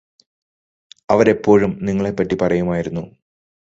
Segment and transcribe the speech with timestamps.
[1.09, 3.03] അവരെപ്പോഴും നിങ്ങളെപ്പറ്റി പറയുമായിരുന്നു